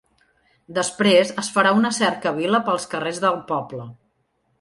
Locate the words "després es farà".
0.77-1.73